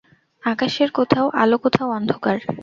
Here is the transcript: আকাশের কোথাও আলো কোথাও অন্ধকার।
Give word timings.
আকাশের 0.43 0.89
কোথাও 0.91 1.27
আলো 1.33 1.57
কোথাও 1.57 1.89
অন্ধকার। 1.91 2.37